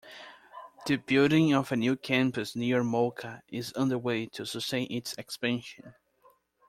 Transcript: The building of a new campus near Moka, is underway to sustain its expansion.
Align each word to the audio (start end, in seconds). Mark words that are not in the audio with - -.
The 0.87 0.95
building 0.95 1.53
of 1.53 1.71
a 1.71 1.75
new 1.75 1.95
campus 1.95 2.55
near 2.55 2.81
Moka, 2.81 3.41
is 3.49 3.71
underway 3.73 4.25
to 4.29 4.47
sustain 4.47 4.87
its 4.91 5.13
expansion. 5.13 5.93